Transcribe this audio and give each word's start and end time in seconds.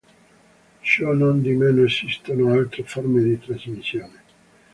Ciò 0.81 1.13
non 1.13 1.43
di 1.43 1.51
meno 1.51 1.83
esistono 1.83 2.53
altre 2.53 2.81
forme 2.81 3.21
di 3.21 3.37
trasmissione. 3.37 4.23